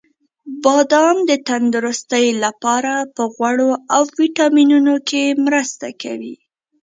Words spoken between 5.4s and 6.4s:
مرسته کوي.